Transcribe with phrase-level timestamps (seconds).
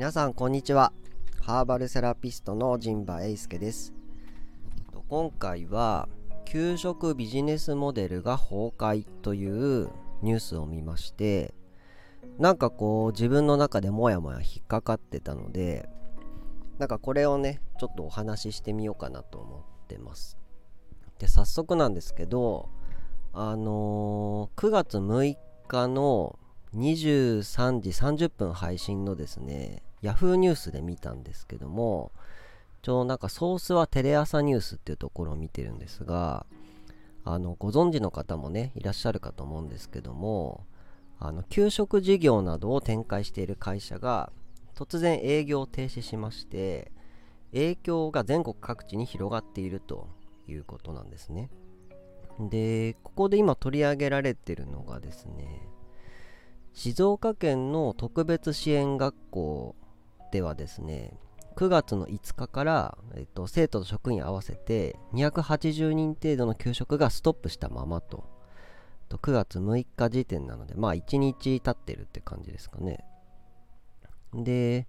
[0.00, 0.94] 皆さんこんにちは。
[1.42, 3.92] ハーバルセラピストの陣馬英介です。
[5.10, 6.08] 今回は
[6.46, 9.90] 給食ビジネスモデルが崩壊という
[10.22, 11.52] ニュースを見まして
[12.38, 15.86] なんかこう自分の中でモヤモヤ引っかかってたので
[16.78, 20.38] なんかこれをねちょっとお話ししてみようかなと思ってます。
[21.18, 22.70] で早速なんですけど
[23.34, 25.36] あのー、9月6
[25.68, 26.38] 日の
[26.74, 30.34] 23時30分配信のですね Yahoo!
[30.36, 32.12] ニュースで見たんですけども
[32.82, 36.46] ちょうどなんかソースはテレ朝ニュースっていうところを見てるんですが
[37.24, 40.64] あのご存知の方もねいらっしゃるかと思うんですけども
[41.18, 44.32] あの給食事業などを展開している会社が
[44.74, 46.90] 突然営業を停止しまして
[47.52, 50.08] 影響が全国各地に広がっていると
[50.48, 51.50] いうことなんですね。
[52.48, 55.68] でここで今取り上げられてるのがですね
[56.72, 59.74] 静岡県の特別支援学校
[60.30, 61.12] ではですね
[61.56, 68.24] 9月の5日から、えっと、生徒と職員合わせて280人程度の給食がストップしたままと。
[69.08, 73.04] と9月6日時点なのでまあ1日経ってるって感じですかね。
[74.32, 74.86] で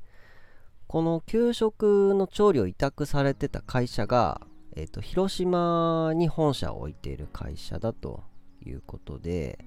[0.88, 4.42] この給食の調理を委託されてた会社が、
[4.76, 8.24] えっと、広島に本社を置いている会社だと
[8.64, 9.66] いうことで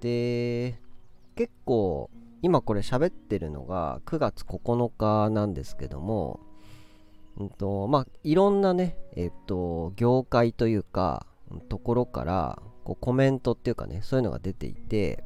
[0.00, 0.78] で
[1.34, 2.10] 結構
[2.42, 6.40] 今これ喋ってるのが9月9日なんですけども、
[7.36, 11.26] うんとまあ、いろんなね、えっと、業界というか、
[11.68, 15.24] ところからこうコメントっていうかね、そういうのが出ていて、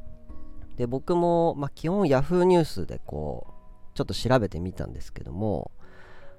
[0.77, 3.53] で、僕も、まあ、基本 Yahoo ニュースでこう、
[3.95, 5.71] ちょっと調べてみたんですけども、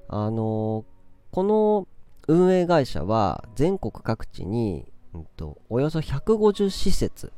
[0.09, 0.85] あの
[1.31, 1.89] この
[2.29, 7.33] 運営会社は全国各地に、うんとおよそ150施設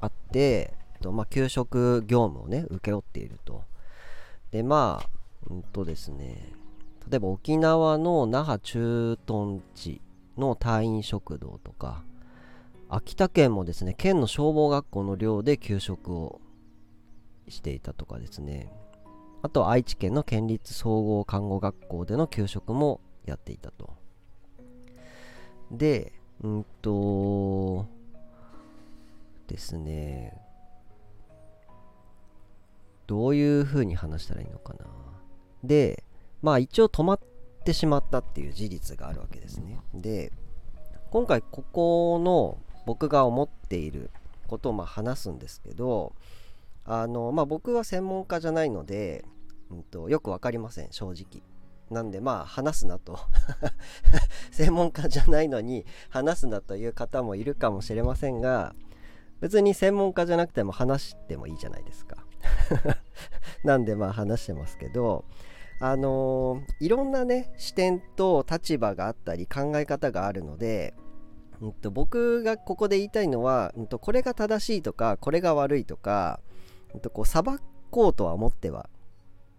[0.00, 3.64] あって、とまあ、給食業務をね、請け負っていると。
[4.50, 5.08] で、まあ、
[5.50, 6.52] うんとですね、
[7.10, 10.00] 例えば沖縄の那覇駐屯地
[10.38, 12.02] の隊員食堂とか、
[12.88, 16.40] 秋田県もですね、県の消防学校の寮で給食を
[17.48, 18.72] していたとかですね、
[19.42, 23.94] あと愛知県の県立総合看護学校での給食もやっていたと。
[25.70, 26.12] で、
[26.42, 27.86] うんと、
[29.48, 30.41] ですね、
[33.12, 34.86] どういう風に話したらいいのかな。
[35.62, 36.02] で、
[36.40, 37.20] まあ一応止まっ
[37.62, 39.82] てしまったっていう事実があるわけですね。
[39.92, 40.32] で、
[41.10, 42.56] 今回ここの
[42.86, 44.10] 僕が思っている
[44.46, 46.14] ことをま話すんですけど、
[46.86, 49.26] あの、まあ僕は専門家じゃないので、
[49.70, 51.42] うんと、よく分かりません、正直。
[51.90, 53.18] なんでまあ話すなと
[54.52, 58.74] 専門家じゃないのに話すなという方もいるかもしれませんが
[59.42, 62.16] 別に専門家じゃなくても話してもいいじゃないですか
[63.64, 65.24] なんでまあ話してますけど
[65.80, 70.94] あのー、いろんなね視点と立場があったり考え方があるので、
[71.60, 76.40] うんと、僕がここで言いたいのは、うんと、これが正しいとかこれが悪いとか、
[76.94, 77.42] うんと、こう裁
[77.90, 78.88] こうとは思っては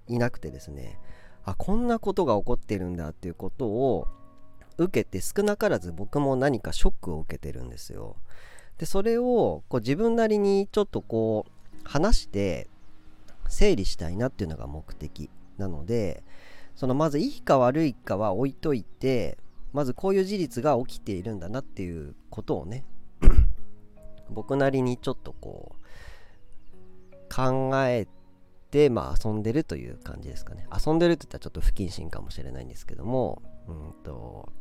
[0.07, 0.97] いなくてですね
[1.43, 4.07] あこんなことが起こってるんだっていうことを
[4.77, 8.15] 受けて少なからず僕も何かショックを受けてるんですよ。
[8.77, 12.69] でそれをこう自分なりにちょっとこう話して
[13.53, 16.23] 整理したいなっていうのが目的なので
[16.75, 19.37] そのまずいいか悪いかは置いといて
[19.71, 22.83] まずこういう事実が起きているんだなっていうことをね
[24.29, 28.07] 僕なりにちょっとこう考え
[28.71, 30.67] てまあ遊んでるという感じですかね。
[30.85, 34.51] 遊んでるって言ったらちょっと不謹慎かもしれないんですけどもうんと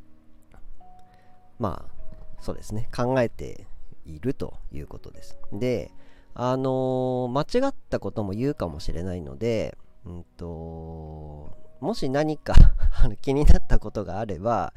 [1.59, 2.89] まあそうですね。
[2.95, 3.67] 考えて
[4.05, 5.39] いるということです。
[5.53, 5.93] で
[6.35, 12.55] あのー、間違ったことも言うかもしれないので、うんと、もし何か
[13.21, 14.73] 気になったことがあれば、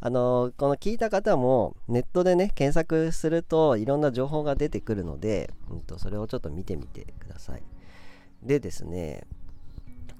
[0.00, 7.62] あのー、この聞いた方もネットでね、検索するといろんな情報が出てくるので、うんと、それをちょっと見てみてください。
[8.42, 9.26] でですね、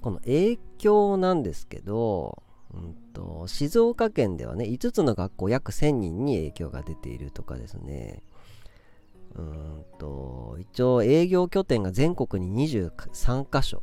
[0.01, 2.43] この影響なんですけど、
[2.73, 8.23] うんと、静岡県ではね、5つの学校約1000人に影響が出ているとかですね、
[9.37, 13.83] うんと一応営業拠点が全国に23カ所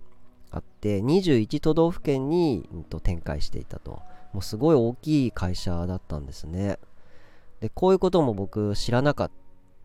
[0.51, 4.01] あって21都道府県に、うん、と展開していたと。
[4.33, 6.77] もうすごい大きい会社だったんですね。
[7.59, 9.31] でこういうことも僕知らなかっ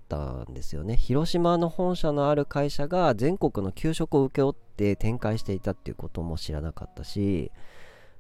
[0.09, 0.97] たんですよね。
[0.97, 7.51] 広島の本社のある会社が全国の給食を請け負って展開していたっていうことも知らなかったし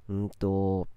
[0.08, 0.88] うんと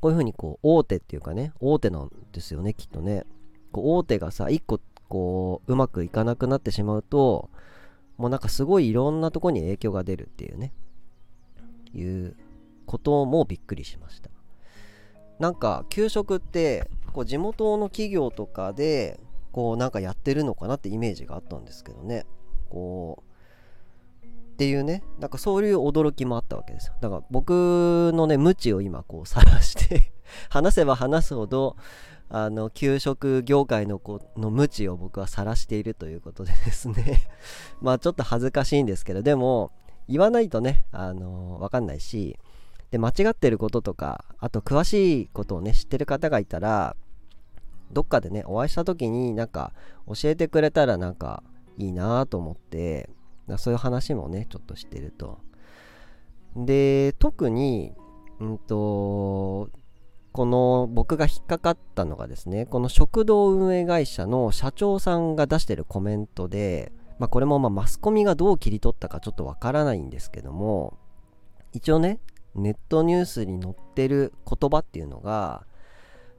[0.00, 3.24] こういうふうにこう大手っていうかね大手なんですよねきっとね。
[3.72, 4.80] 大手がさ1個
[5.12, 7.50] こううまくいかなくなってしまうと
[8.16, 10.72] もうなんかすごいいろんなとこに影響が出るっていうね。
[11.92, 12.34] いう
[12.86, 14.30] こともびっくりしました。
[15.38, 19.20] なんか給食ってこう地元の企業とかで
[19.50, 22.24] こうなんかやってるのかなってイメージがあったんですけどね。
[22.70, 23.22] こ
[24.22, 25.02] うっていうね。
[25.18, 26.94] なんかそういう驚きもあったわけですよ。
[27.02, 30.10] だから僕のね無知を今こう晒して
[30.48, 31.76] 話せば話すほど
[32.34, 37.28] あの給食業界のこの無知を僕は晒しているということでですね。
[37.82, 39.70] まあちょっと恥ずかしいんですけどでも
[40.08, 42.38] 言わないとねあの分かんないし
[42.90, 46.96] で間違ってることとかあと詳しいことをね知ってる方がいたら
[47.92, 49.72] どっかでねお会いした時になんか
[50.06, 51.42] 教えてくれたらなんか
[51.76, 53.10] いいなと思って
[53.58, 55.38] そういう話もねちょっとしてると。
[56.56, 57.94] で特に
[58.40, 59.70] うんと
[60.32, 70.98] この僕が引っかかったのがですねこの食堂運営会社の社長さんが出してるコメントで、まあ、これもまマスコミがどう切り取ったかちょっとわからないんですけども
[71.72, 72.20] 一応ね
[72.54, 75.64] ネットニュースに載ってる言葉っていうのが、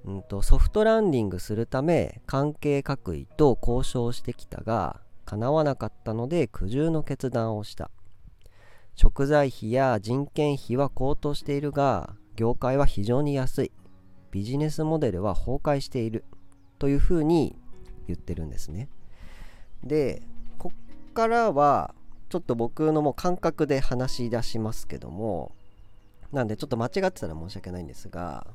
[0.06, 7.90] うんと、ソフトランディングするため関係各位と交渉してきたが叶わなかったので苦渋の決断をした。
[8.96, 13.72] 食材費や人件費は高騰しているが業界は非常に安い。
[14.34, 16.24] ビジネスモデルは崩壊している
[16.80, 17.56] というふうに
[18.08, 18.90] 言ってるんですね。
[19.84, 20.24] で、
[20.58, 21.94] こっからは
[22.30, 25.52] ちょっと僕のもう感覚で話し出しますけども、
[26.32, 28.48] なんでちょっと間違ってたら申し訳ないんですが、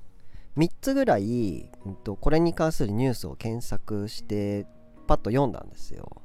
[0.57, 4.67] 3つぐらい、うん、とこれに関するニュースを検索して
[5.07, 6.23] パッと読んだんですよ。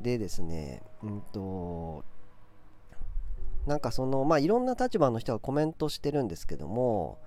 [0.00, 2.04] でですね、うんと、
[3.64, 7.20] なんかそのまあいろんな立場の人がコメントしてるんですけども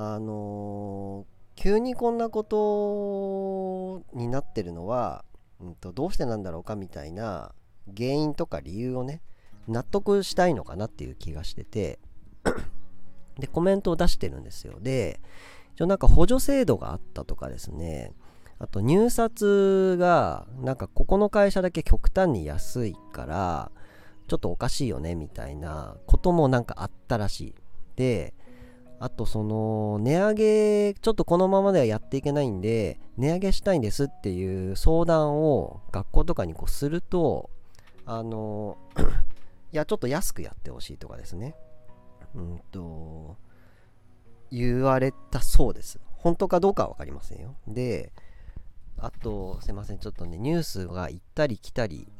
[0.00, 5.24] あの、急にこんなことになってるのは、
[5.60, 7.52] うんと、どうしてなんだろうかみたいな
[7.96, 9.22] 原因とか理由をね
[9.66, 11.98] 納得したいのかなっていう気がしてて
[13.38, 14.78] でコメントを出してるんですよ。
[14.80, 15.20] で
[15.74, 18.12] 一応なんか補助制度があったとかですね
[18.58, 23.70] あと入札がなんかここの会社だけ極端に安いから
[24.26, 27.54] ちょっとおかしいよねみたいなこともなんかあったらしい。
[27.96, 28.34] で
[29.00, 37.50] あとその値上げちょっとこのままではやっていけないんで値上げしたいんですっていう相談を学校とかにこうすると
[38.06, 38.76] あの
[39.72, 41.54] いやちょっと安くやってほしいとかですね。
[42.34, 43.36] うんと
[44.50, 46.00] 言われたそうです。
[46.16, 47.54] 本当かどうかは分かりませんよ。
[47.68, 48.12] で
[48.96, 49.98] あとすいません。
[49.98, 52.10] ちょっとねニュースが行ったり来たり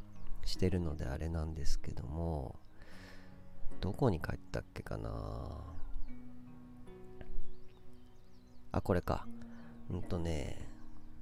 [0.45, 2.57] してるのであれなんですけども
[3.81, 5.78] どこに帰ったっけかな。
[8.73, 9.27] あ、これか。
[9.91, 10.69] うんとね、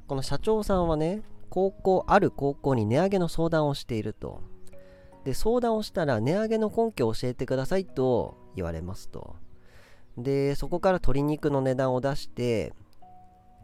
[0.08, 4.40] この社長さんはね、高校、ある高校に値上げの相談をしていると。
[5.24, 9.36] で、相談をしたら値上げの根拠を教えてくださいと言われますと。
[10.16, 12.72] で、そこから鶏肉の値段を出して、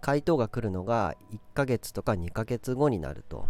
[0.01, 3.47] 回答が来るのが1ヶ月とか2ヶ月後になると。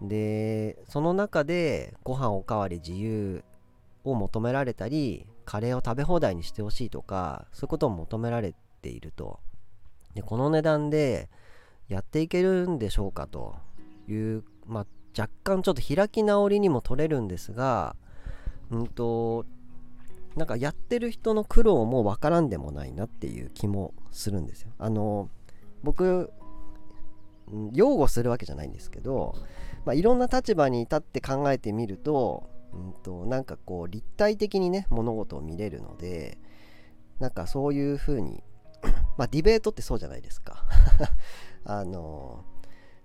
[0.00, 3.42] で、その中でご飯おかわり自由
[4.04, 9.40] を求められたり、カレーを食べ放題にしてほしいとか、そういうことを求められてていると。
[10.14, 11.28] で、この値段で
[11.88, 13.56] やっていけるんでしょうかと
[14.08, 14.86] いう、まあ、
[15.18, 17.96] 若干ちょっと開き直りにも取れるんですが、
[18.70, 19.44] うんと、
[20.36, 24.70] なんかやってる人の苦労もわからんでもないなっていう気もするんですよ。
[24.78, 25.28] あの、
[25.82, 26.30] 僕、
[27.72, 29.34] 擁護するわけじゃないんですけど、
[29.84, 36.38] まあ、いろんな立場に立って考えてみると、うんと、なんかこう立体的にね物事を見れるので
[37.20, 38.42] なんかそういう風に
[39.16, 40.64] まあディベートってそうじゃないですか。
[41.64, 42.44] あの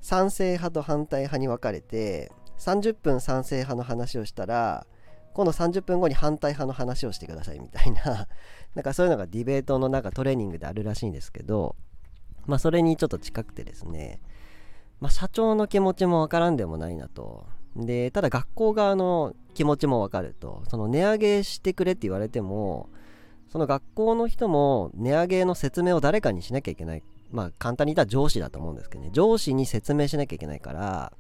[0.02, 4.86] 賛成派と反対派に分かれて30分賛成派の話をしたら
[5.34, 8.28] 今度30分後に反対派の話をしてくださいみたいな。
[8.76, 11.76] なんかそういうのがディベートのなんかトレーニングであるらしいんですけど
[12.46, 14.22] まあそれにちょっと近くてですね
[15.00, 17.46] まあ社長の気持ちもわからんでもないなと。
[17.76, 20.64] でただ学校側の気持ちもわかると。
[20.68, 22.90] その値上げしてくれって言われても
[23.52, 27.04] その学校の人も値上げの説明を誰かにしなきゃいけない。
[27.32, 29.10] まあ簡単に言ったら上司だと思うんですけどね。
[29.12, 31.12] 上司に説明しなきゃいけないから、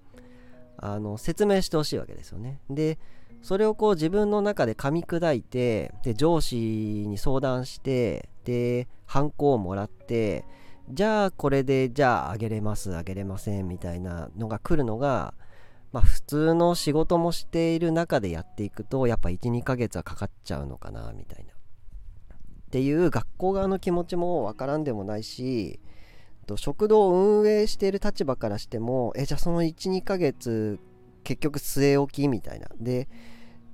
[0.77, 2.61] あの、説明してほしいわけですよね。
[2.69, 2.97] で、
[3.41, 10.45] それをこう自分の中で噛み砕いて、で、上司に相談して、で、ハンコをもらって、
[10.89, 15.33] じゃあこれで、じゃああげれます、あげれません、みたいなのが来るのが、
[15.91, 21.50] まあ普通の仕事もしている中でやっていくと、やっぱ1、2ヶ月はかかっちゃうのかな、みたいな。
[22.71, 25.81] っていう学校側の気持ちもわからんでもないし
[26.55, 30.79] 食堂を運営している立場からしてもえじゃあその12ヶ月
[31.25, 32.67] 結局据え置きみたいな。
[32.79, 33.09] で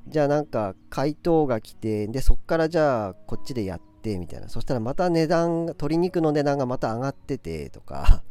[0.07, 4.49] じゃあなんか回答が来てでそっからじゃあこっちでやってみたいな。
[4.49, 8.23] そしたらまた値段鶏肉の値段がまた上がっててと か。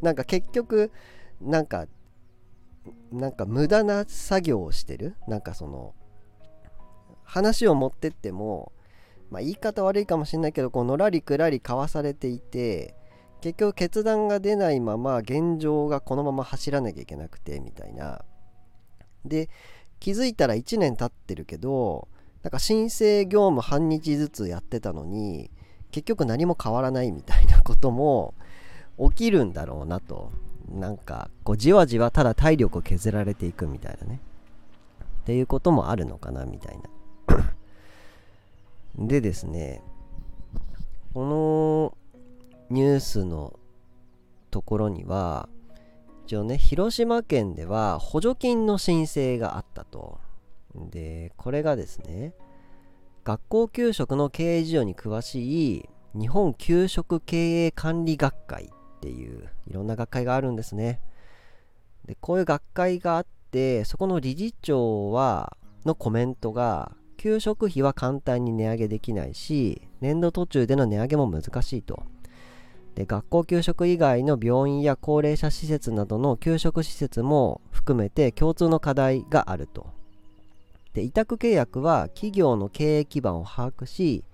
[0.00, 0.92] なんか結局
[1.40, 1.86] なんか
[3.10, 5.16] なんか無駄な作業をしてる。
[5.26, 5.94] なんかその
[7.24, 8.72] 話を持ってっても
[9.32, 12.94] まあ言い方悪いかもしれないけどこうのらりくらり交わされていて
[13.40, 18.24] 結局決断が出ないまま現状がこのまま走らなきゃいけなくてみたいな。
[19.24, 19.48] で
[19.98, 22.08] 気づいたら1年経ってるけど
[22.42, 25.50] なんか申請業務半日ずつやってたのに
[25.92, 28.34] 結局何も変わらないみたいなことも
[28.98, 30.30] 起きるんだろうなと。
[30.70, 34.20] なんかこうじわじわただ体力を削られていくみたいなね。
[35.22, 37.54] っていうこともあるのかなみたいな。
[38.96, 39.82] でですね
[41.14, 41.98] この
[42.70, 43.58] ニュースの
[44.50, 45.48] ところには
[46.26, 50.20] 一応ね広島県では補助金の申請があったと。
[50.74, 52.32] でこれがですね
[53.24, 61.00] 学校給食の経営事情に詳しい日本給食経営管理学会っていういろんな学会があるんですね。
[62.06, 66.92] でこういう学会があってそこの理事長はのコメントが
[67.22, 72.02] 給食費は簡単に値上げできないし年度途中での値上げも難しいと。
[72.96, 79.86] で学校給食以外の病院や高齢者施設などの給食施設も含めて共通の課題があると。
[80.94, 84.24] で委託契約は企業の経営基盤を把握し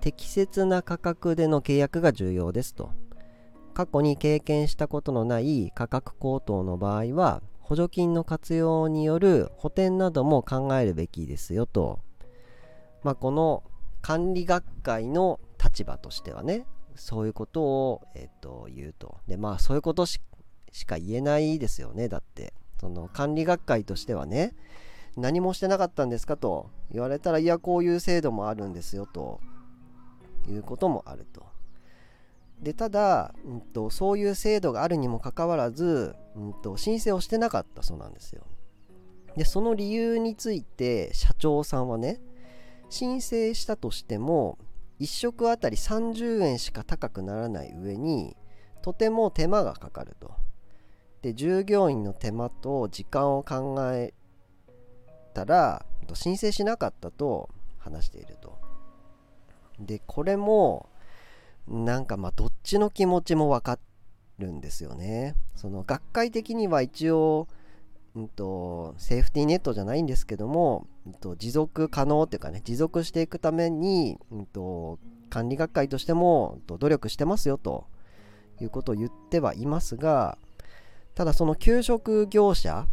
[0.00, 2.90] 適切な価格での契約が重要ですと。
[3.74, 11.98] 過去に経験したことのない価格高騰の場合は補助金の活用による補填なども考えるべきですよと、
[13.04, 13.62] まあ、この
[14.02, 19.18] 管理学会の立場としてはねそういうことを、えー、と言うと。
[19.26, 20.20] でまあそういうことし
[20.86, 22.08] か言えないですよね。
[22.08, 24.54] だってその管理学会としてはね
[25.16, 29.40] 何もしてなかったんですかと言われたらいやこういう制度もあるんですよと
[30.48, 31.46] いうこともあると。
[32.60, 38.46] でただ、うんと、そういう制度があるにもかかわらず、うんと、申請をしてなかったそうなんですよ。
[39.36, 42.20] でその理由について社長さんはね
[42.94, 44.56] 申請したとしても
[45.00, 48.36] 1食あたり30円しか高くならない上に
[48.82, 50.32] とても手間がかかると。
[51.20, 54.14] で従業員の手間と時間を考え
[55.32, 57.48] たら申請しなかったと
[57.78, 58.58] 話していると。
[59.80, 60.88] でこれも
[61.66, 63.80] なんかまあどっちの気持ちもわか
[64.38, 65.34] るんですよね。
[65.56, 67.48] その学会的には一応、
[68.14, 77.86] うんと、セーフティーネットじゃないんですけども、と、持続可能っていうかね持続していくために、うんと、管理学会としても、と努力してますよと
[78.60, 80.38] いうことを言ってはいますが
[81.14, 82.86] ただその給食業者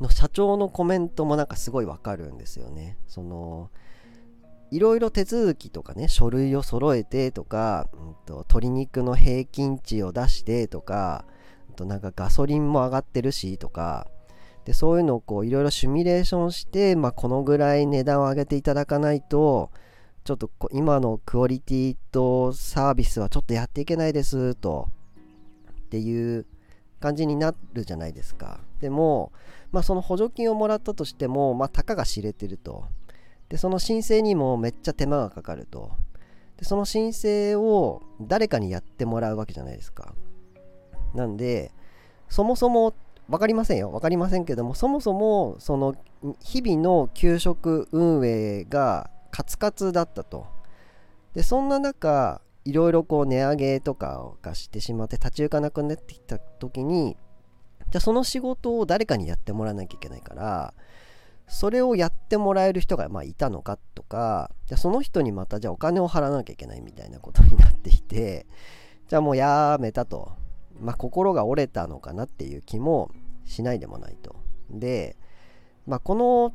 [0.00, 2.96] の社長のコメントもなんかすごいわかるんですよね。
[3.06, 3.70] その
[4.70, 11.26] いろいろ手続きとかね書類を揃えてとか、うんと、鶏肉の平均値を出してとか、
[11.70, 14.08] んと、なんかガソリンも上がってるしとか
[14.64, 19.70] でそういうのをこういろいろシミュレーションして、まあ、このぐらい値段を上げていただかないと
[20.24, 24.88] ちょっと今のクオリティとサービスはちょっとやっていけないですと。
[25.80, 26.46] っていう
[27.00, 28.60] 感じになるじゃないですか。
[28.80, 29.32] でも、
[29.72, 32.84] まあ、その補助金をもらったとしても、まあ、たかが知れてると。
[33.48, 35.90] でその申請にもめっちゃ手間がかかると。
[36.56, 40.14] でその申請を誰かにやってもらうわけじゃないですか。
[41.14, 41.72] なんで
[42.28, 42.94] そもそも
[43.32, 43.90] 分かりませんよ。
[43.90, 45.94] 分かりませんけどもそもそもその
[46.40, 50.46] 日々の給食運営がカツカツだったと。
[51.32, 57.16] でそんな中いろいろこう値上げとかがしてしまって立ち行かなくなってきた時に
[57.90, 60.74] じゃあその仕事を誰かにやってもらわなきゃいけないから
[61.48, 68.46] それをやってもらえる人がまあいたのかとかじゃその人にまたじゃあお金を払わなきゃいけないみたいなことになっていて
[69.08, 70.32] じゃあもうやめたと、
[70.80, 73.10] まあ、心が折れたのかなっていう気も
[73.44, 74.36] しないでもないと
[74.70, 75.16] で、
[75.86, 76.52] まあ、この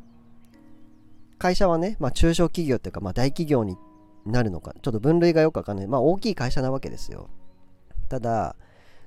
[1.38, 3.78] 会社はね、まあ、中小企業っていうかまあ大企業に
[4.26, 7.30] なるのかちょっと分類がよくわかんないまあ大きい会社なわけですよ
[8.10, 8.56] ただ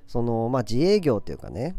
[0.06, 1.76] そのまあ自営業っていうかね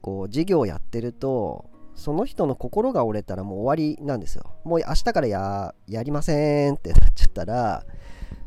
[0.00, 4.44] こう事業をやってるとその人の心が折れたらもう終わりなんですよ。
[4.64, 7.84] もう明日からややりませんってなっちゃったら、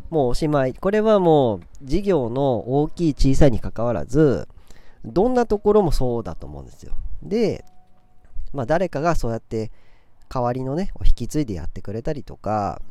[0.10, 0.74] もうおしまい。
[0.74, 4.48] これはもう事業の大きい小さいにかかわらず、
[5.14, 6.94] どんなところもそうだと思うんですよ。
[7.24, 7.66] で、
[8.54, 9.72] まあ誰かがそうやって
[10.30, 12.82] 代わりのね、引き継いでやってくれたりとか、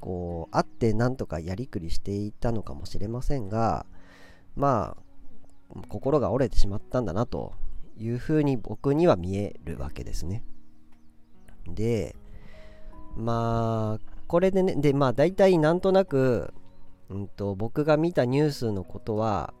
[0.00, 3.86] こう、会ってなんとかやりくりしていたのかもしれませんが、
[4.54, 7.52] まあ、心が折れてしまったんだなと
[7.98, 10.42] いうふうに僕には見えるわけですね。
[11.66, 12.14] で、
[13.16, 16.52] まあこれでねでまあ大体なんとなく、
[17.08, 19.54] うんと、僕が見たニュースのことは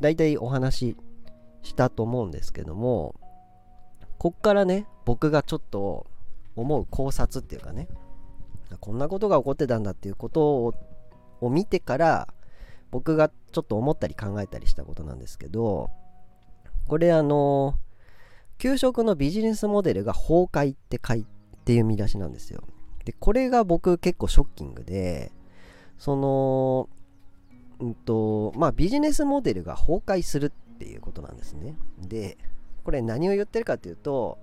[0.00, 0.96] 大体お話し
[1.62, 3.14] したと思うんですけども
[4.18, 6.06] こっからね僕がちょっと
[6.56, 7.88] 思う考察っていうかね
[8.80, 10.74] こんなことが起こってたんだっていうことを
[11.40, 12.28] を見てから
[12.90, 15.90] 僕がちょっと思ったり考えたりしたことなんですけど
[16.86, 17.74] これあの
[18.58, 21.24] 給食のビジネスモデルが崩壊って書い
[21.64, 22.62] ていう見出しなんですよ。
[23.04, 25.32] でこれが僕結構ショッキングで
[25.98, 26.88] その
[27.80, 31.76] うんとまあビジネスモデルが崩壊するっていうことなんですね。
[31.98, 32.38] で
[32.84, 34.38] これ何を言ってるかっていうと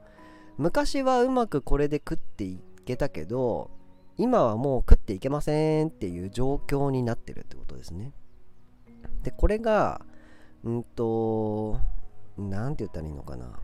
[0.58, 3.70] 昔はうまくこれで食っていけたけど
[4.18, 8.12] 今はもう食っていけませんっていう状況になってるってことですね。
[9.24, 10.02] でこれが
[10.64, 11.80] うんと
[12.38, 13.60] 何て言ったらいいのかな。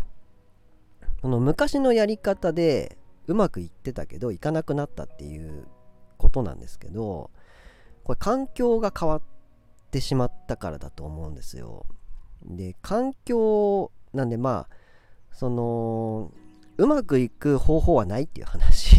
[1.22, 5.66] この昔のやり方でうまくいってたけどいかなくなったっていう
[6.18, 7.32] ことなんですけど
[8.04, 9.22] これ環境が変わっ
[9.94, 11.86] てしまったからだと思うんですよ。
[12.44, 14.76] で環境なんでまあ
[15.32, 16.32] その
[16.78, 18.98] うまくいく方法はないっていう話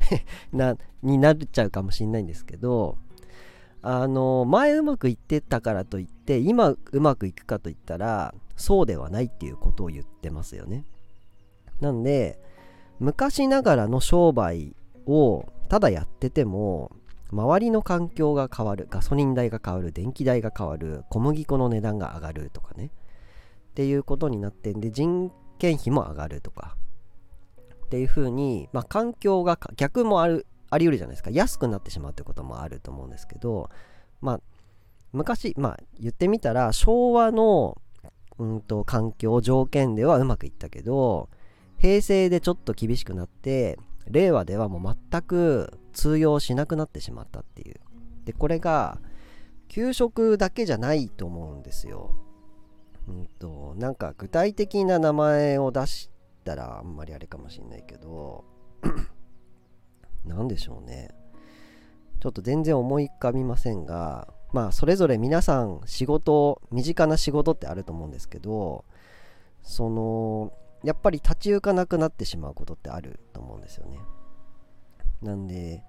[0.52, 2.98] なになっちゃうかもしれないんですけど
[3.82, 10.84] あの前うまくいってたからといって今うまくいくかといったらそうではないっていうことを言ってますよね。
[11.80, 12.38] なんで
[13.00, 14.74] 昔ながらの商売
[15.06, 16.92] をただやってても
[17.32, 22.90] 周りの環境が変わるガソリン代が変わる電気代が変わる小麦粉の値段が上がるとかね。
[23.70, 26.76] っていうことになってんで人件費も上がるとか。
[27.86, 31.30] っていうふうに、まあ、環境が逆もあるあり得るじゃないですか。
[31.30, 33.70] 安くなってしまうってこともあると思うんですけど
[34.20, 34.40] まあ
[35.12, 37.80] 昔まあ言ってみたら昭和の
[38.38, 41.28] うんと環境条件ではうまくいったけど
[41.78, 47.80] 平成でちょっと厳しくなって令和ではもう全く通用しなくなってしまったっていう。
[48.26, 49.00] でこれが
[49.68, 52.14] 給食だけじゃないと思うんですよ。
[53.08, 56.10] うんとなんか具体的な名前を出し
[56.44, 58.44] たらあんまりあれかもしんないけど
[60.26, 61.08] 何でしょうね。
[62.20, 68.84] ちょっと全然思い浮かびませんがまあそれぞれ皆さん仕事身近な仕事ってあると思うんですけど
[69.62, 73.98] そのやっぱり立ち行かなくなってしまうことってあると思うんですよね。
[75.22, 75.82] なんで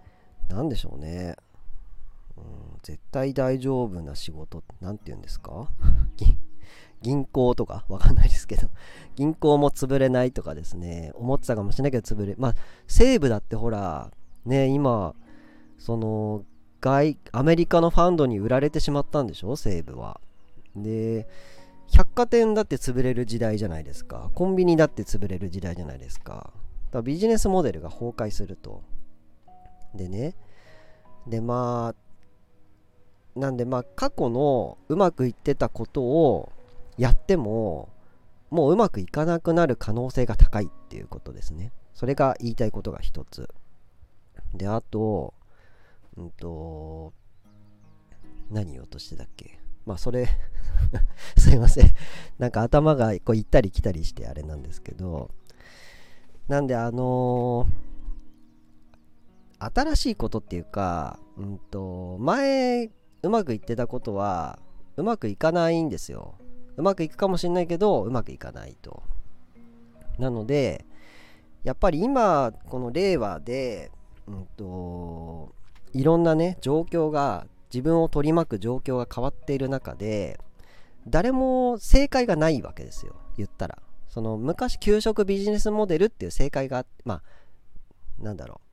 [0.49, 1.35] 何でしょうね。
[2.37, 2.43] うん
[2.83, 5.69] 絶対大丈夫な仕事って何て言うんですか？
[7.01, 7.85] 銀行とか？
[7.89, 8.69] わかんないですけど。
[9.15, 11.11] 銀行も潰れないとかですね。
[11.15, 12.55] 思ってたかもしれないけど潰れまあ
[12.87, 14.11] 西武だってほら
[14.45, 15.15] ね今
[15.77, 16.43] その
[16.79, 19.55] 外アメリカのファンドに売られてしまったんでしょ？
[19.55, 20.21] 西武は。
[20.75, 21.27] で
[21.89, 24.29] 百貨店だって潰れる時代じゃないですか。
[24.35, 26.33] コンビニだって潰れる時代じゃないですか。
[26.33, 26.53] だか
[26.93, 28.81] らビジネスモデルが崩壊すると。
[29.97, 30.35] でね。
[31.27, 31.93] でま
[33.35, 36.51] あなんでまあ過去のうまくいってたことを
[36.97, 37.89] やっても
[38.49, 41.71] もううまくいかなくなる可能性が高いっていうことですね。
[41.93, 43.49] それが言いたいことが一つ。
[44.53, 45.33] であと
[46.15, 47.13] うんと
[48.49, 49.59] 何言おうとしてたっけ？
[49.85, 50.27] まあそれ
[51.37, 51.93] すいません。
[52.39, 55.31] なんか頭がこう行ったり来たりしてあれなんですけど。
[56.47, 57.67] なんであのー、
[59.59, 62.91] 新しいことっていうかうんと前
[63.23, 64.59] うまくいってたことは
[64.95, 66.35] うまくいかないんですよ。
[66.75, 69.03] うまくいくかもしれないけどうまくいかないと。
[70.19, 70.85] なので
[71.63, 73.91] やっぱり今この令和で、
[74.27, 75.53] うんと、
[75.93, 80.39] いろんなね状況が自分を取り巻く状況が変わっている中で
[81.07, 83.15] 誰も正解がないわけですよ。
[83.37, 83.79] 言ったら。
[84.09, 88.66] その昔給食ビジネスモデルっていう正解がまあなんだろう。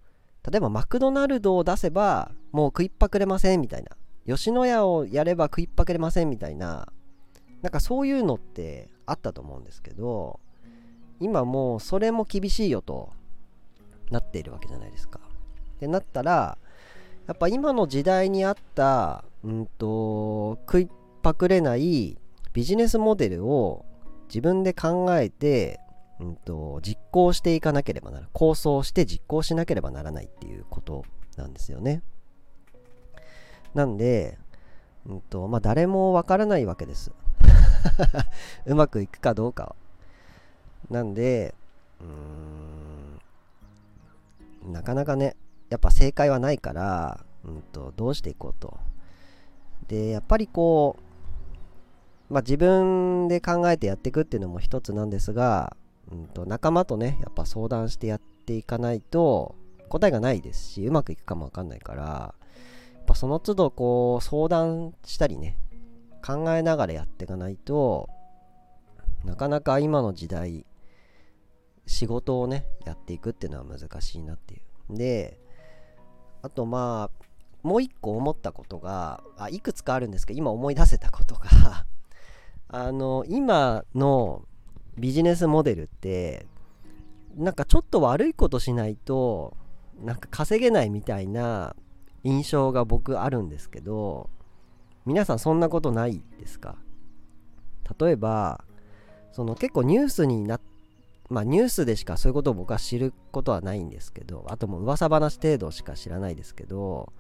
[0.51, 3.91] 例えばマクドナルドを出せばもう食いっぱくれませんみたいな
[4.27, 6.89] 吉野家をやれば食いっぱくれませんみたいな
[7.63, 10.41] なんかそういうのってあったと思うんですけど
[11.21, 13.13] 今もうそれも厳しいよと
[14.11, 15.21] なっているわけじゃないですか。
[15.77, 16.59] ってなったら
[17.27, 20.89] やっぱ今の時代にあった、うんと、食いっ
[21.23, 22.19] ぱくれない
[22.53, 23.87] ビジネスモデルを
[24.29, 25.81] 自分で考えて、
[26.25, 31.05] うんと、実行していかなければならない構想して実行しなければならないっていうこと
[31.37, 32.03] なんですよね。
[33.75, 34.39] なんで、
[35.07, 37.13] うんとまあ、誰もわからないわけです。
[38.65, 39.77] うまくいくかどうかは。
[40.91, 41.55] なんで、
[42.01, 45.37] うーん、なかなかね、
[45.69, 48.79] やっぱ正解はないから、うんと、どうしていこうと。
[49.89, 50.97] で、やっぱりこ
[52.31, 55.77] う、まあ、自分で考えてやっていくっていうのも一つなんですが、
[56.11, 59.55] うんと、仲間とね、やっぱ相談してやっていかないと、
[59.89, 62.35] 答えがないですしうまくいくかもわかんないからや
[63.01, 65.57] っぱその都度こう相談したりね
[66.25, 68.09] 考えながらやっていかないと
[69.25, 70.67] なかなか今の時代
[71.87, 74.59] 仕事をねやっていくっていうのは難しいなってい
[74.91, 74.97] う。
[74.97, 75.39] で
[76.43, 77.25] あとまあ
[77.63, 81.87] もう一個思ったことがあいくつかあるんですけど今思い出せたことが
[82.69, 84.43] あの今の
[84.99, 86.47] ビジネスモデルって
[87.37, 89.57] なんかちょっと悪いことしないと
[90.03, 91.75] なんか稼げないみたいな
[92.23, 94.31] 印象が僕あるんですけど
[95.05, 96.77] 皆さんそんなことないですか？
[98.01, 98.65] 例えば
[99.33, 100.61] その結構ニュースにな
[101.29, 107.13] まあニュースでしかそういうことを僕は知ることはないんですけどあともう噂話程度しか知らないですけど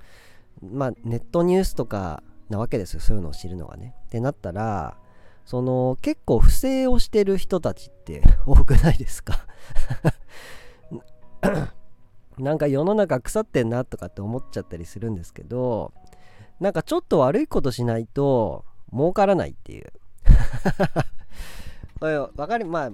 [0.62, 3.94] まあネットニュースとかなわけですよそういうのを知るのがね。
[4.06, 4.96] ってなったら
[5.44, 9.46] その結構不正をしてる人たちって 多くないですか？
[12.38, 15.92] なんか世の中腐ってんなとかって思っちゃったりするんですけど
[16.58, 19.92] なんかちょっと悪いことしないと儲からないっていう。
[22.00, 22.90] これ分かるまあ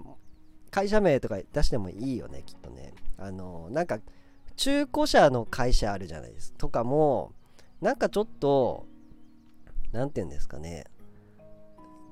[0.71, 2.93] 会社名とか出してもいいよねきっとね。
[3.19, 3.99] あのなんか
[4.57, 6.59] 中古車の会社あるじゃないですか。
[6.59, 7.33] とかも
[7.81, 8.87] なんかちょっと
[9.93, 10.85] 何て言うんですかね。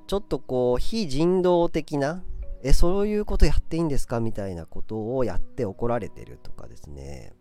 [0.09, 2.23] ちょっとこう非人道的な
[2.63, 7.33] えそういうことやっていいんですかみたいなことをやって怒られてるとかですね。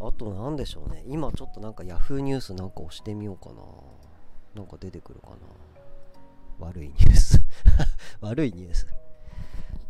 [0.00, 1.02] あと何でしょうね。
[1.08, 3.60] 今ちょっとなんか Yahoo ニュースなんか押してみようかな。
[4.54, 5.36] なんか出てくるかな。
[6.60, 7.42] 悪いニュース。
[8.22, 8.86] 悪いニュース。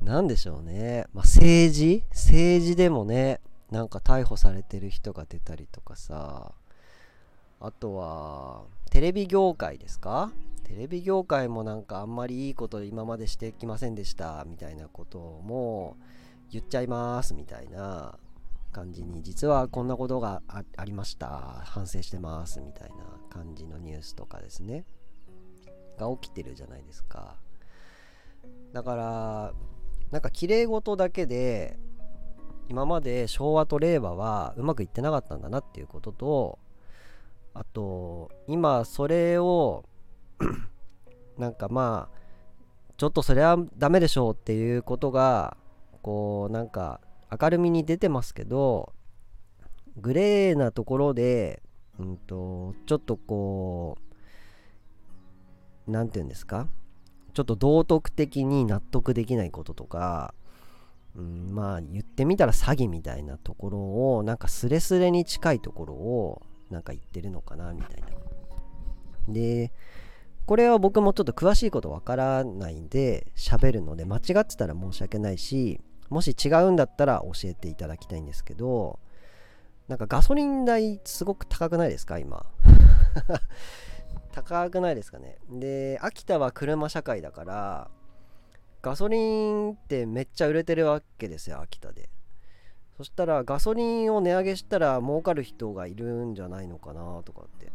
[0.03, 1.05] 何でしょうね。
[1.13, 2.03] まあ政治？
[2.11, 6.53] 政治でもねなんか逮捕されてる人が出たりとかさ。
[7.61, 10.33] あとはテレビ業界ですか？
[10.69, 15.97] テレビ業界もなんかあんまりいいこと今までしてきませんでしたみたいなことも
[16.53, 18.19] 言っちゃいますみたいな
[18.71, 21.63] 感じに実はこんなことがありました。
[21.65, 22.61] 反省してます。
[22.61, 22.97] みたいな
[23.31, 24.85] 感じのニュースとかですね。
[25.99, 27.37] が起きてるじゃないですか。
[28.73, 29.53] だから
[30.11, 31.79] なんか綺麗事だけで
[32.69, 36.59] 今まで昭和と令和はうまくいってなかったんだなっていうことと
[37.55, 39.88] あと今それを
[41.39, 42.19] なんかまあ
[42.97, 45.57] ちょっとそれはダメでしょうっていうことが
[46.03, 47.01] こうなんか
[47.41, 48.93] 明るみに出てますけど
[49.97, 51.63] グレーなところで、
[51.99, 53.99] うんと、ちょっとこ
[55.87, 56.69] う何て言うんですか？
[57.35, 60.35] ちょっと道徳的に納得できないこととか、
[61.17, 63.79] うん、まあ言ってみたら詐欺みたいなところ
[64.17, 68.09] をなんかスレスレに近いところをなんか言ってるのかなみたいな。
[69.33, 69.73] で
[70.49, 78.99] これは僕もちょっと詳しいことわからないんで喋るので間違ってたら申し訳ないしもし違うんだったら教えていただきたいんですけど
[79.89, 82.47] なんかガソリン代すごく高くないですか今？
[84.33, 85.37] 高くないですかね？
[85.51, 87.91] で秋田は車社会だから
[88.81, 92.09] ガソリンってめっちゃ売れてるわけですよ秋田で。
[92.97, 97.71] そしたらガソリンを値上げしたら儲かる人がいるんじゃないのかなとかって。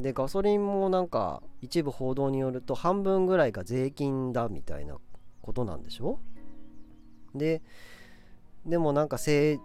[0.00, 4.96] でガソリンもなんか一部報道によると半分ぐらいが税金だみたいな
[5.42, 6.18] ことなんでしょ？
[7.34, 7.62] で
[8.66, 9.60] でもなんか政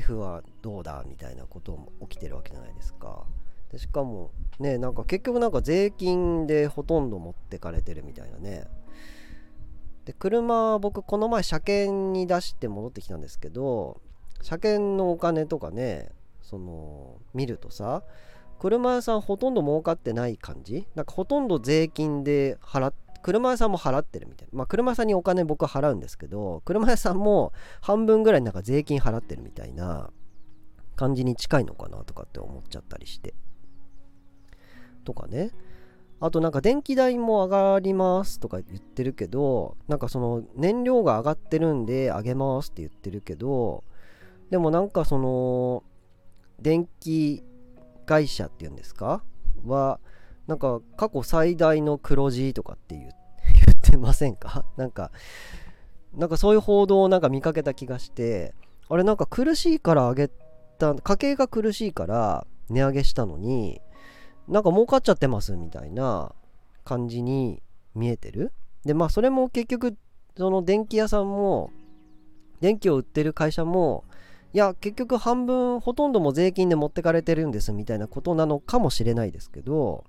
[0.00, 3.24] 府はどうだみたいなことも起きてるわけじゃないですか。
[3.70, 8.64] でしかもねなんか結局なんか税金でほとんど持ってかれてるみたいなね。
[10.06, 14.00] で車僕この前車検に出して戻ってきたんですけど
[14.40, 16.08] 車検のお金とかね
[16.40, 18.02] その見るとさ
[18.58, 20.86] 車屋さんほとんど儲かってない感じ？
[20.94, 24.58] なんかほとんど税金で払っ車屋さんも払ってるみたいな。
[24.58, 30.10] まあ車屋さんにお金僕払うんですけど車屋さんも半分ぐらいなんか税金払ってるみたいな
[30.96, 33.34] 感じに近いのかなとかって思っちゃったりして。
[35.04, 35.50] とかね。
[36.20, 43.84] あとなんか電気代も上がりますとか言ってるけどなんかその燃料が上がってるんで上げますって言ってるけど
[44.50, 45.84] でもなんかその
[46.60, 47.44] 電気
[48.08, 49.22] 会社っていうんですか？
[49.66, 50.00] は
[50.46, 53.10] なんか過去最大の黒字とかって言っ
[53.82, 54.64] てませんか？
[54.78, 55.10] なんか
[56.14, 58.54] なんかそういう報道をなんか見かけた気がして
[58.88, 60.30] あれなんか苦しいから上げ
[60.78, 63.82] た家計が苦しいから値上げしたのに
[64.48, 66.34] なんか儲かっちゃってますみたいな
[66.84, 67.62] 感じに
[67.94, 68.52] 見えてる？
[68.86, 69.98] でまあそれも結局
[70.38, 71.70] その電気屋さんも
[72.60, 74.04] 電気を売ってる会社も
[74.54, 80.04] いや結局半分ほとんども税金で持ってかれてるんですみたいなことなのかもしれないですけど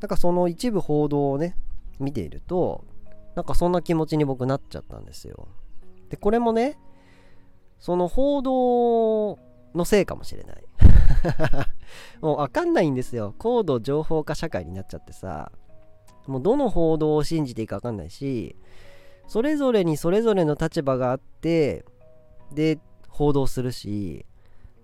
[0.00, 1.56] なんかその一部報道をね
[1.98, 2.84] 見ていると
[3.34, 5.48] なんかそんな気持ちに僕なっちゃったんですよ。
[6.08, 6.78] でこれもね
[7.80, 9.38] その報道
[9.74, 10.64] のせいかもしれない。
[12.22, 13.34] もう分かんないんですよ。
[13.38, 15.50] 高度情報化社会になっちゃってさ。
[16.26, 18.56] もうどの報道を信じていいか分かんないし
[19.26, 21.84] それぞれにそれぞれの立場があって
[22.52, 22.78] で
[23.14, 24.26] 報道するし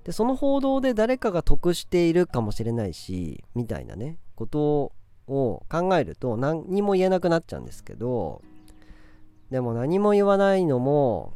[0.05, 4.93] でその報道で誰かが得しているかもしれないしみたいなねこと
[5.27, 8.41] を考えると何にも言えなくなっちゃうんですけど
[9.51, 11.35] でも何も言わないのも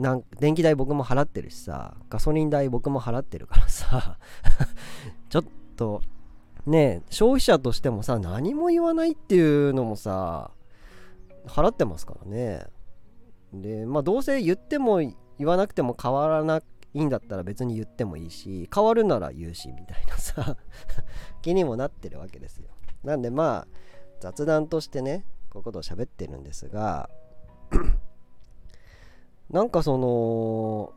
[0.00, 4.18] なん電気代僕も払ってるしさガソリン代僕も払ってるからさ
[5.30, 5.44] ちょっ
[5.76, 6.02] と
[6.66, 10.50] ね消費者としてもさ何も言わないっていうのもさ
[11.46, 12.66] 払ってますからね。
[13.52, 15.00] でまあどうせ言っても
[15.38, 16.62] 言わなくても変わらな
[16.94, 20.56] いんだったら別に言ってもいいし変わるなら言うしみたいなさ
[21.42, 22.68] 気にもなってるわけですよ。
[23.04, 23.68] なんでまあ
[24.20, 27.08] 雑談としてねこういうことを喋ってるんですが
[29.50, 30.92] なんかその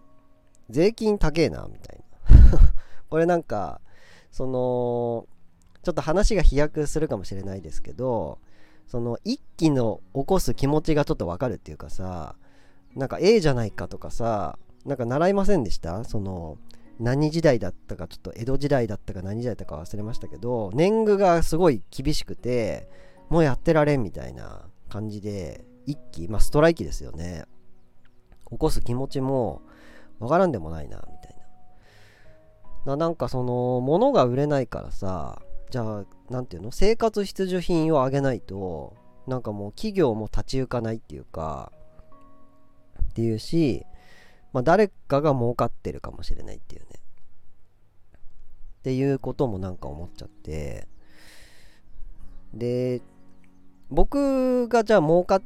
[0.70, 2.04] 税金高えなみたいな。
[3.10, 3.82] これなんか
[4.32, 5.28] その
[5.84, 8.40] ちょっと話が飛躍するかもしれないですけど
[8.88, 12.36] その一気の起こす気持ちがちょっとわかるっていうかさ
[12.96, 16.04] なんか A じゃないかとかさなんか習いませんでした？
[16.04, 16.58] その
[17.00, 22.88] 何時代だったかちょっと江戸時代だったか何時代だったか忘れましたけど年貢がすごい厳しくて
[23.30, 27.46] もうやってられんみたいな感じで一気まあストライキですよね。
[28.50, 29.62] 起こす気持ちも
[30.20, 31.36] わからんでもないなみたい
[32.86, 32.92] な。
[32.94, 36.72] ななんかその物が売れないからさじゃあ何て言うの？
[36.72, 38.96] 生活必需品を上げないと
[39.28, 41.72] なんかもう企業も立ち行かないっていうか
[43.12, 43.86] っていうし、
[44.54, 46.88] まあ、誰かが儲かってるかもしれないっていうね。
[48.80, 50.88] っていうこともなんか思っちゃって。
[52.54, 53.02] で
[53.90, 55.42] 僕がじゃあ儲かっ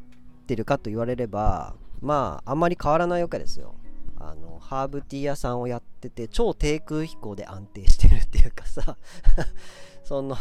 [0.47, 3.75] てるかと言われればまああんまり変わらないわけですよ。
[4.17, 8.97] あのハーブティー屋さんをやってて超低空飛行で安定してるっていうかさ。
[10.03, 10.37] その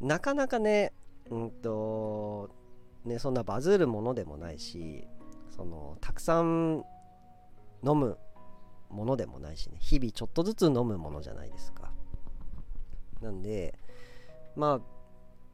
[0.00, 0.92] なかなかね
[1.30, 2.50] うんと
[3.04, 5.06] ねそんなバズるものでもないし
[5.58, 6.84] そのたくさん
[7.84, 8.16] 飲む
[8.90, 9.76] ものでもないしね。
[9.80, 11.90] 日々ちょっとずつ飲むものじゃないですか。
[13.20, 13.76] なんで
[14.54, 14.80] まあ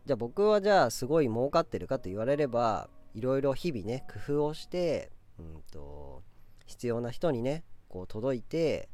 [0.05, 6.23] じゃあ僕はじゃあすごい儲かってるかと言われればいろいろ日々ね工夫をしてうんと
[6.67, 8.91] 必要な人にねこう届いて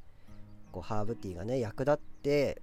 [0.71, 2.63] こうハーブティーがね役立って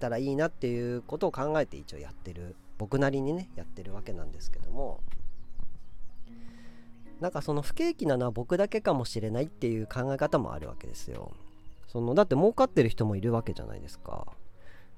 [0.00, 5.00] たらいいなっていうことを考えて一応やってる僕なりにねやってるわけなんですけども。
[7.22, 11.30] なんかその不景気なのは僕だけかもしれないっていう考え方もあるわけですよ。
[11.86, 14.26] そのだって儲かってる人もいるわけじゃないですか。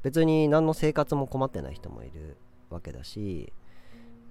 [0.02, 2.38] 別に何の生活も困ってない人もいる
[2.70, 3.52] わけだし。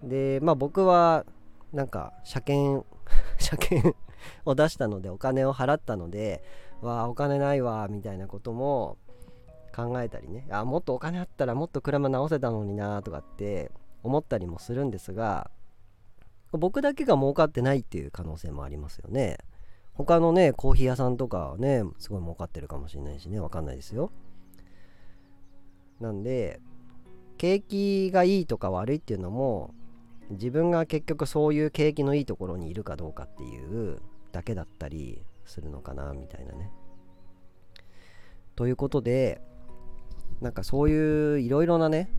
[0.01, 1.23] でまあ僕は
[1.71, 2.83] なんか車検
[3.37, 3.95] 車検
[4.43, 6.43] を出したのでお金を払ったので
[6.81, 8.97] わあお金ないわみたいなことも
[9.71, 10.47] 考えたりね。
[10.49, 15.51] あもっとお金あったらもっと車直せたのになとかって思ったりもするんですが
[16.57, 19.37] 僕だけが儲かってないっていう可能性もありますよね。
[19.93, 23.39] 他のねコーヒー屋さんとかねすごい儲かってるかもしれないしね。
[23.39, 24.11] わかんないですよ。
[25.99, 26.59] なんで
[27.37, 29.73] 景気がいいとか悪いっていうのも
[30.31, 36.71] 自分が結局そういう景気のいいところにいるかどうかっていうだけだったりするのかなみたいなね。
[38.55, 39.41] ということで
[40.41, 42.09] なんかそういういろいろなね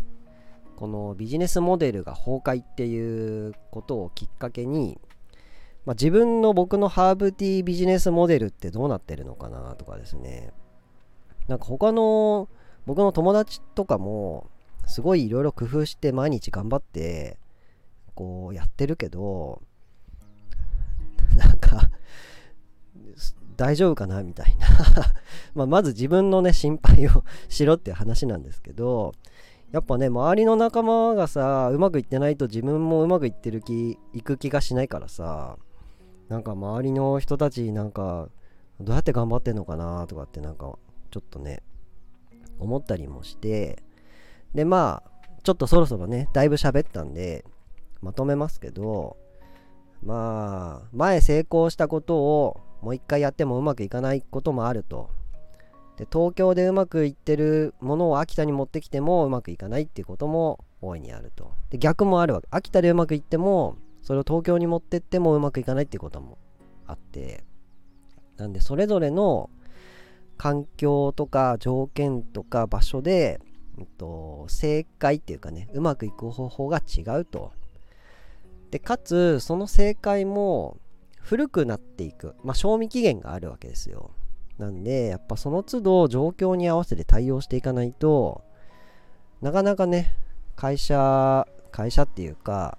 [0.76, 4.98] このビジネスモデルが崩壊っていうことをきっかけに、
[5.86, 10.52] まあ、自分の僕のハーブティービジネスモデルってどうなってるのかなとかですね。
[11.48, 12.48] なんか他の
[12.86, 14.50] 僕の友達とかも
[14.86, 17.38] すごいいろいろ工夫して毎日頑張って
[18.14, 19.62] こうやってるけど
[21.36, 21.90] なんか
[23.56, 24.66] 大丈夫かなみたいな。
[25.54, 29.14] ままず自分のね心配をしろっていう話なんですけど
[29.74, 35.56] やっぱね周りの仲間がさうまくいってないと自分もうまくいってる気いく気がしないからさ
[36.28, 38.28] なんか周りの人たちなんか
[38.78, 40.78] どうやって頑張ってんのかなとかってなんか
[41.10, 41.64] ちょっとね
[42.60, 43.82] 思ったりもして
[44.54, 45.10] でまあ
[45.42, 47.44] ちょっとそろそろねだいぶ喋ったんで
[48.00, 49.16] まとめますけど
[50.04, 55.10] まあ前成功したことをもう一回やってもうまくいかないこともあると。
[55.96, 61.52] で東京でうまくいってるものを秋田に持ってきてもうまくいかないっていうことも大いにあると。
[61.70, 62.48] で逆もあるわけ。
[62.50, 66.38] 秋田でうまくいってもそれを東京に持ってってもうまくいかないっていうことも
[66.86, 67.44] あって。
[68.36, 69.48] なんでそれぞれの
[70.36, 73.40] 環境とか条件とか場所で、
[73.78, 77.52] えっと、正解っていうかねうまくいく方法が違うと。
[78.70, 80.76] でかつその正解も
[81.20, 84.10] 古くなっていく、まあ、賞味期限があるわけですよ。
[84.58, 88.42] なんでやっぱその都度状況に合わせて対応していかないと
[89.42, 90.16] なかなかね
[90.56, 92.78] 会社会社っていうか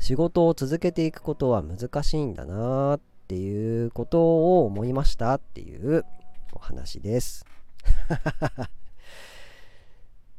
[0.00, 6.04] 仕事を続けていくことは難しいんだなっていうことを思いましたっていう
[6.52, 7.46] お話です。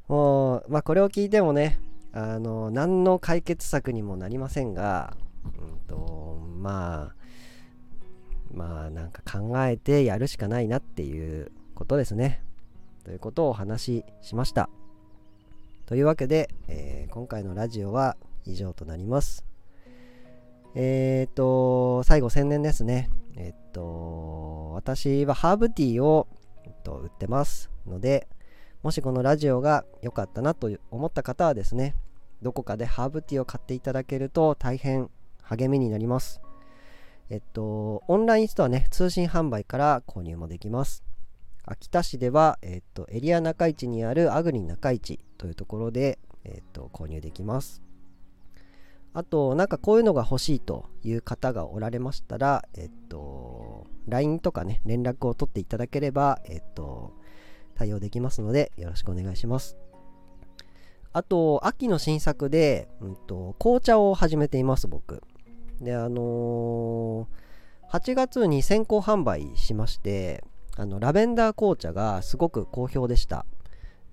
[0.08, 1.80] もうまあこれを聞いてもね
[2.14, 7.25] あの何の解決策にもなりませんが、うんと、まあ
[8.54, 12.42] まあなんか考えてやるしかないなっていうことですね。
[13.04, 14.70] ということをお話ししました。
[15.86, 19.46] というわけで、えー、今回のラジオは以上となります。
[20.74, 23.10] えっ、と最後宣伝ですね。
[23.36, 26.28] えっ、と私はハーブティーを、
[26.64, 28.28] えっと、売ってますので
[28.84, 31.96] もしこのラジオが良かったなと思った方はですね
[32.42, 35.10] どこかでハーブティーを買っていただけると大変
[35.42, 36.45] 励みになります。
[37.30, 41.04] えっと、オンラインストアね、通信販売から購入もできます。
[41.64, 47.82] 秋田市では、えっと、エリア中市にあるアグリ中市というところで、えっと、購入できます。
[49.14, 57.14] あと、なんかこういうのが欲しいという方がおられましたら、えっと、LINE とかね、連絡を取っていただければ、えっと、
[57.74, 59.78] 対応できますので、よろしくお願いします。
[61.12, 65.24] あと、秋の新作で、うんと、紅茶を始めています、僕。
[65.82, 70.44] で、あのー、8月に先行販売しまして、
[70.78, 73.46] あの、ラベンダー紅茶がすごく好評でした。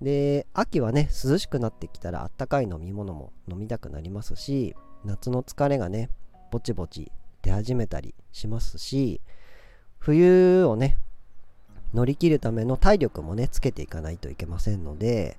[0.01, 6.09] で、秋はね、涼しくなってきたらあったかい飲み物も飲みたくなりますし、夏の疲れがね、
[6.51, 9.21] ぼちぼち出始めたりしますし、
[9.99, 10.97] 冬をね、
[11.93, 15.37] 乗り切るための体力もね、つけていかないといけませんので、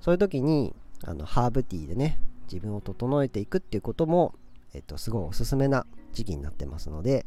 [0.00, 0.74] そういう時に
[1.04, 2.18] あのハーブティーでね
[2.50, 4.34] 自分を整えていくっていうことも、
[4.76, 7.24] えっと、すごいおすすめな時期になってますので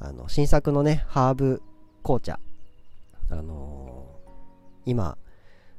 [0.00, 1.62] あの新作のねハーブ
[2.02, 2.40] 紅茶
[3.30, 5.16] あのー、今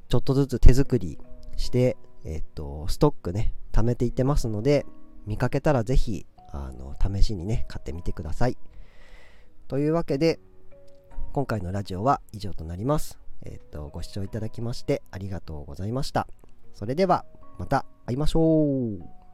[0.07, 1.19] ちょっとずつ手作り
[1.57, 4.85] してえっとストックね貯めていってますので
[5.25, 8.57] 見かけたらぜひあの試しにね買ってみてください。
[9.67, 10.39] というわけで
[11.33, 13.19] 今回のラジオは以上となります。
[13.41, 16.27] えっとご視聴いただきましてありがとうございました。
[16.73, 17.25] それでは
[17.59, 18.65] また会いましょ
[19.01, 19.24] う。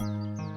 [0.00, 0.49] Música